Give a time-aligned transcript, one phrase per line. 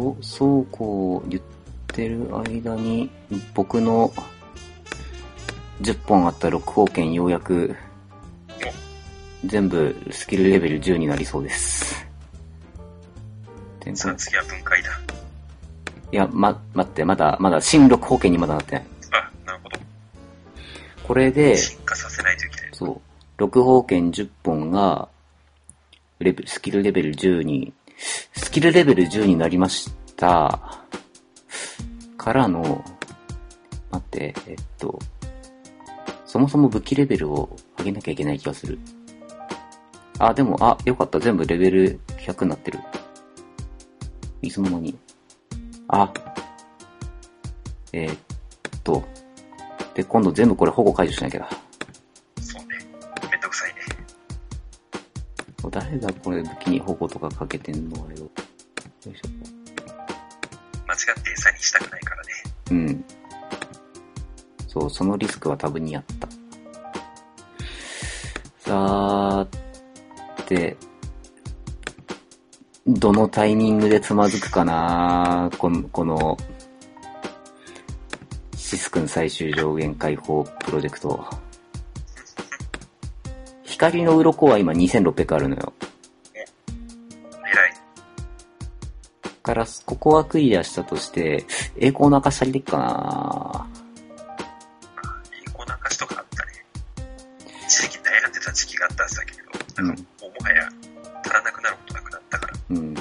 [0.00, 1.42] と、そうこう言っ
[1.88, 3.10] てる間に、
[3.54, 4.12] 僕の
[5.82, 7.76] 10本あった6号券ようやく
[9.44, 12.06] 全部スキルレベル10になりそうです。
[13.94, 14.90] さあ次は分解だ。
[16.12, 18.84] いや、ま、待って、まだ、まだ新6号券にまだなってない。
[19.12, 19.78] あ、なるほど。
[21.06, 22.70] これで、進化させないといけない。
[22.72, 23.00] そ
[23.38, 25.08] う、6号券10本が、
[26.18, 27.72] レベル、スキルレベル10に、
[28.50, 30.82] スキルレベル10になりました。
[32.16, 32.84] からの、
[33.92, 34.98] 待って、えっと、
[36.26, 38.80] そもそも武器レベルを上げなきゃいけない気がする。
[40.18, 41.20] あ、でも、あ、よかった。
[41.20, 42.80] 全部レベル100になってる。
[44.42, 44.98] いつの間に。
[45.86, 46.12] あ、
[47.92, 48.18] えーっ
[48.82, 49.04] と、
[49.94, 51.59] で、今度全部これ保護解除しなきゃだ。
[55.70, 58.24] 誰がこれ武器に保護とかかけてんのあれを。
[58.24, 58.30] よ
[59.06, 59.22] いし
[60.86, 62.28] 間違って餌にしたくないからね。
[62.44, 62.74] ょ。
[62.74, 63.04] うん。
[64.66, 66.28] そう、そのリスクは多分にあった。
[68.58, 69.60] さー
[70.50, 70.76] て、
[72.86, 76.36] どのタイミングでつまずくかなこの、この、
[78.56, 81.24] シス君最終上限解放プロジェクト。
[83.80, 85.72] 光の鱗は今2600あるのよ。
[86.34, 87.72] 偉い。
[89.42, 91.46] から、ここはクリアしたとして、
[91.78, 93.66] 栄光の証足りてっかな
[95.32, 96.52] 栄光の証とかあったね。
[97.66, 100.68] 一時期悩んでた時期があったはずだけれど、なんかもうもはや
[101.24, 102.52] 足らなくなることなくなったから。
[102.68, 102.94] うん。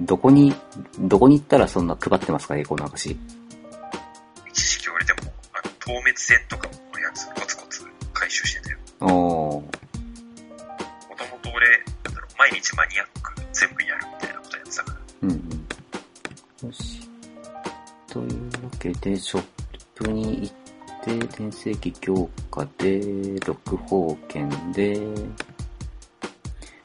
[0.00, 0.52] どこに、
[0.98, 3.16] どこに行ったらそんな配ってますか、栄光の証。
[4.50, 8.78] 一時期俺でも、あの、透滅線とかのやつコツコツ回収してたよ。
[9.02, 9.08] おー。
[9.08, 9.62] も
[11.16, 11.66] ともと俺、
[12.04, 14.98] なんだろう、毎日マニアック全部やるみたいなことやってたから。
[15.22, 16.66] うんうん。
[16.68, 17.08] よし。
[18.08, 19.44] というわけで、ショッ
[19.96, 25.00] プに行って、転生機強化で、6方券で、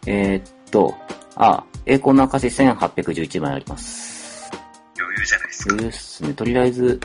[0.07, 0.95] えー、っと、
[1.35, 4.50] あ、栄光の証1811枚あります。
[4.97, 5.72] 余裕じゃないですか。
[5.72, 6.33] 余裕っすね。
[6.33, 7.00] とりあえず、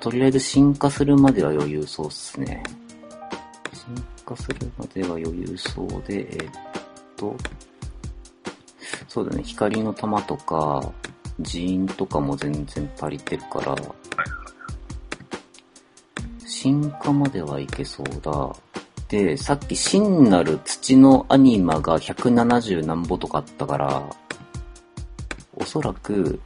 [0.00, 2.62] とりあえず進化するまでは余裕そうっすね。
[4.30, 6.50] 化するまでは余裕そうで、えっ
[7.16, 7.36] と、
[9.08, 10.92] そうだね、光の玉とか、
[11.40, 13.76] ジーンとかも全然足りてるから、
[16.46, 18.54] 進化まではいけそうだ。
[19.08, 24.02] で、さっき真なる土のアニマが170何ぼとかあったから、
[25.56, 26.40] おそらく、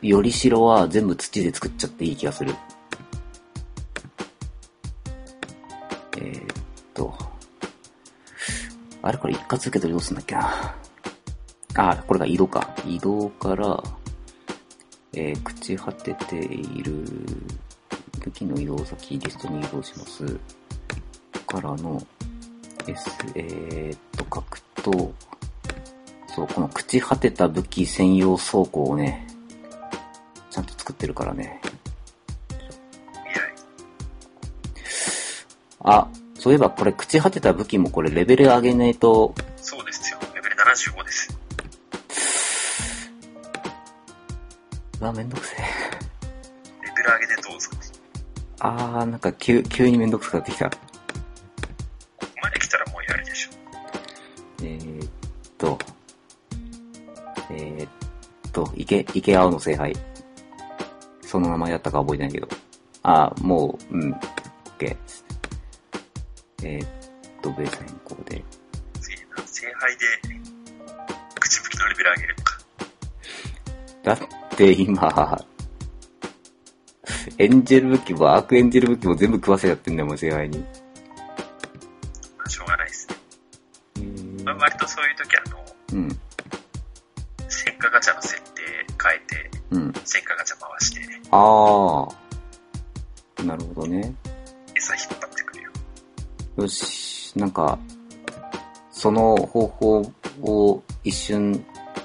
[0.00, 2.54] よりしろは全部土で作っちゃっていい気がする。
[9.02, 10.76] あれこれ一括受け取りどうすんだっけな。
[11.74, 12.74] あ、これが移動か。
[12.86, 13.82] 移動から、
[15.12, 17.04] えー、朽ち果てている
[18.20, 20.38] 武器の移動先リストに移動します。
[21.46, 22.00] からの、
[22.86, 25.12] S、えー、っと、書くと、
[26.28, 29.26] そう、この朽ち果てた武器専用倉庫をね、
[30.50, 31.60] ちゃんと作ってるからね。
[35.80, 36.08] あ、
[36.42, 40.18] そういえばこれ朽ち果てた武器もこれレベル上げないと、そうですよ。
[40.34, 41.38] レベル75です。
[45.00, 45.60] うわ、めんどくせえ。
[45.60, 47.70] レベル上げでどうぞ。
[48.58, 50.68] あー、なんか急、急にめんどくさくなってきた。
[50.68, 50.76] こ
[52.18, 53.50] こまで来たらもうやるでしょ。
[54.64, 55.08] えー、っ
[55.58, 55.78] と、
[57.52, 57.88] えー、っ
[58.50, 59.94] と、池、池青の聖杯。
[61.20, 62.48] その名前だったか覚えてないけど。
[63.04, 64.12] あー、もう、うん、
[64.76, 64.96] OK。
[66.64, 66.88] えー、っ
[67.42, 68.44] と、ベース変更で。
[69.46, 70.06] 聖杯で、
[71.40, 72.58] 口吹きのレベル上げるのか。
[74.02, 74.18] だっ
[74.56, 75.44] て今、
[77.38, 80.58] エンジェル武器もアークエンジェル武器も全部食わせちゃってんだよ、もう聖杯に。
[80.58, 80.64] ま
[82.44, 83.16] あ、しょうがないですね。
[83.96, 86.08] えーまあ、割とそういう時あの、うん、
[87.48, 88.62] 戦火ガチャの設定
[89.02, 89.92] 変えて、うん。
[90.04, 91.00] 戦火ガチャ回して、
[91.30, 92.14] あー。
[93.44, 94.14] なるほどね。
[94.76, 95.30] 餌引っ張っ
[96.56, 96.62] よ。
[96.62, 97.78] よし、なんか、
[98.90, 100.12] その方法
[100.42, 101.64] を一瞬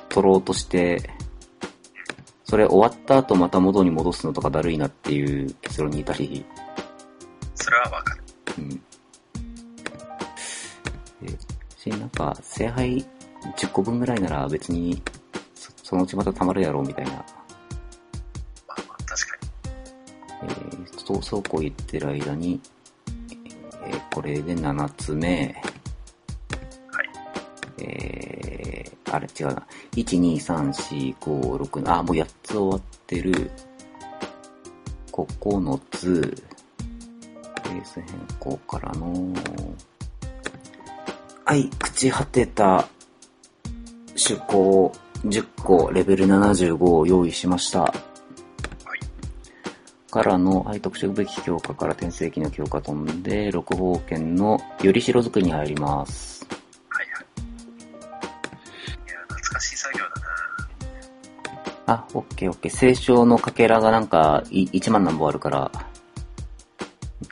[0.09, 1.09] 取ろうとして、
[2.43, 6.45] それ終わった後また元に戻すのとかだるいなっていう結論にいたり、
[7.55, 8.23] それはわかる。
[8.59, 8.81] うん。
[11.23, 11.37] え
[11.77, 13.05] し、なんか、聖杯
[13.57, 15.01] 10個分ぐらいなら別に、
[15.53, 17.23] そそのうちまた溜まるやろうみたいな、まあ
[18.87, 19.37] まあ、確か
[20.43, 20.49] に。
[20.49, 22.61] えー、そう、そうこう言ってる間に、
[23.85, 25.55] えーこれで7つ目、
[26.91, 27.83] はい。
[27.83, 29.67] えー、あれ違うな。
[29.93, 33.51] 1、2、3、4、5、6、あ、もう8つ終わってる。
[35.11, 36.43] 9つ。
[37.63, 38.05] ベース変
[38.39, 39.33] 更からの、
[41.45, 42.87] はい、朽ち果てた
[44.07, 44.91] 趣向
[45.25, 47.93] 10個レベル75を用意しました。
[50.17, 50.23] はい。
[50.25, 56.45] からの、はい、特殊武器強化から転生機の強化飛んで、六方圏のより城作りに入ります。
[56.89, 57.25] はいはい。
[59.07, 60.09] いや、懐かしい作業だ
[61.85, 62.77] なあ、オッケーオッケー。
[62.77, 65.71] 清少のかけらがなんか、い1万何本あるから、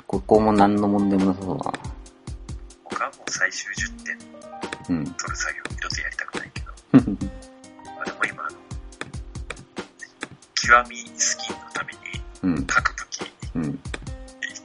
[0.07, 1.73] ここも何の問題もなさそうだな。
[2.83, 4.03] 僕はもう最終10
[4.87, 5.05] 点うん。
[5.05, 6.67] 取る作業一つやりたくないけど。
[7.97, 8.57] まあでも今、あの、
[10.53, 11.64] 極みスキン。
[12.67, 13.63] 各武器うん。
[13.63, 13.69] 10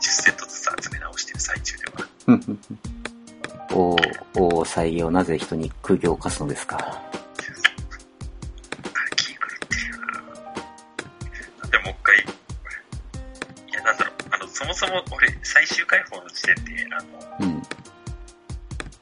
[0.01, 1.93] セットずつ集め直してる最中では、
[3.73, 6.77] おー、おー、採用、なぜ人に苦行を課すのですか？
[6.77, 6.83] な
[11.63, 12.23] なんでもう一回、い
[13.73, 17.59] やなんだろう、あの、そもそも俺最終解放の時点で、あの、うん。
[17.59, 17.67] 一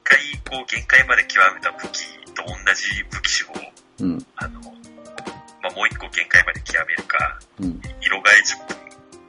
[0.05, 0.19] 回
[0.51, 3.55] こう限界まで極めた武器と同じ武器種を、
[4.01, 4.27] うん。
[4.37, 7.81] あの、まあ、もう一個限界まで極めるか、うん。
[8.01, 8.77] 色替え10分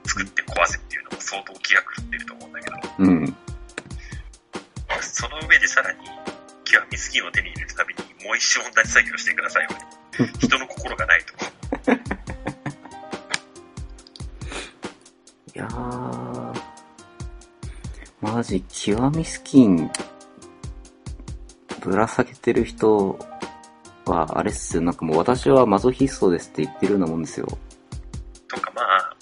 [0.05, 3.35] 作って壊せっていうのも相当気が狂ってると思うんだけど、うん。
[5.01, 5.99] その上でさらに
[6.65, 9.69] 極みスキンを手に入れるたびにもう一生同じ作業をしてくださいよ。
[10.39, 11.33] 人の心がないと。
[15.55, 16.61] いやー、
[18.21, 19.89] マジ、極みスキン、
[21.79, 23.17] ぶら下げてる人
[24.09, 27.47] は、あれっすよ、なんかもう私はマゾヒストですって言ってるようなもんですよ。
[28.47, 29.15] とかまあ、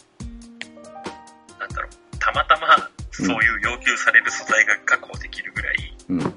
[1.59, 6.33] なんだろう、たまたまそういう要求される素材が確保できるぐらい、うん、古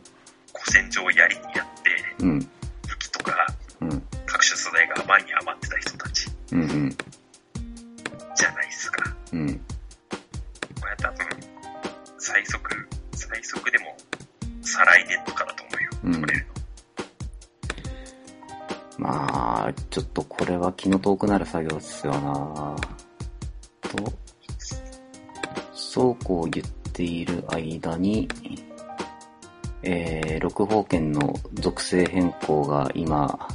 [0.64, 2.47] 戦場をやりにやって、うん、武
[2.99, 3.47] 器とか
[3.81, 6.91] うん、各種素材が余りに余ってた人たちうん、うん、
[8.37, 9.17] じゃないっすか。
[9.32, 9.61] うん。
[19.90, 22.76] ちょっとこれは気の遠くなる作業ですよな
[23.82, 24.12] と、
[25.72, 28.28] そうこう言っている間に、
[29.82, 33.48] えー、六方圏の属性変更が今、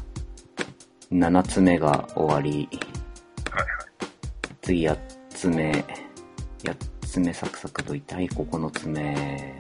[1.11, 2.67] 7つ目が終わり、
[3.51, 3.67] はいはい。
[4.61, 4.97] 次8
[5.29, 5.71] つ目、
[6.63, 9.55] 8つ目サクサクといって、はい、9つ目。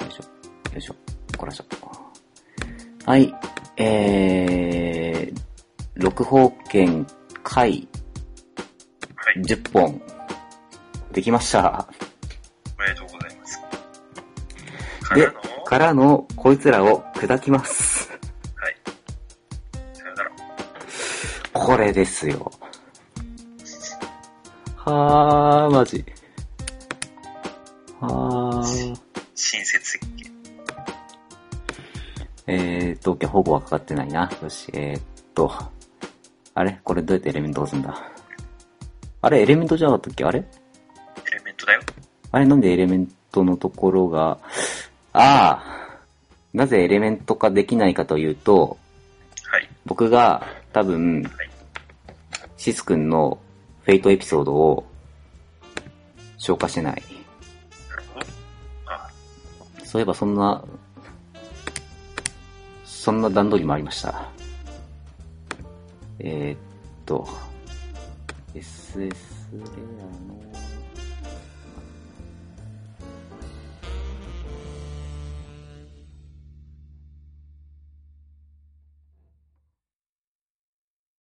[0.00, 0.94] よいしょ、よいしょ、
[1.36, 1.64] こらしょ。
[3.06, 3.32] はい、
[3.78, 5.42] えー、
[5.96, 7.06] 六方圏
[7.42, 7.88] 回
[9.16, 9.42] はい。
[9.42, 10.00] 10本、
[11.12, 11.88] できました。
[12.78, 13.60] おめでとうございます。
[15.02, 18.08] かでらの、はからの、こいつらを砕きます。
[18.10, 18.16] い。
[19.96, 20.30] さよなら。
[21.52, 22.50] これですよ。
[24.76, 26.04] はー、マジ。
[28.00, 28.96] はー。
[29.34, 29.98] 親切。
[32.46, 34.30] えーっと、保護はかかってないな。
[34.42, 35.02] よし、えーっ
[35.34, 35.52] と。
[36.54, 36.80] あれ？
[36.84, 38.00] これどうやってエレメント押すんだ？
[39.20, 39.42] あれ？
[39.42, 40.24] エレメントじゃなかったっけ？
[40.24, 40.38] あれ？
[40.38, 41.80] エレメントだよ。
[42.30, 42.46] あれ？
[42.46, 44.38] なんでエレメントのところが、
[45.12, 45.62] ああ、
[46.54, 48.78] なぜエレメント化できないかというと、
[49.50, 49.68] はい。
[49.84, 51.32] 僕が多分、はい。
[52.56, 53.38] シス君の
[53.82, 54.86] フェイトエピソードを
[56.38, 57.02] 消化してない。
[57.90, 58.26] なるほど。
[58.86, 59.10] あ、
[59.84, 60.64] そういえばそんな、
[63.06, 64.28] そんな段取りもありました。
[66.18, 66.58] えー、っ
[67.04, 67.24] と、
[68.52, 69.10] SS レ
[70.52, 70.55] ア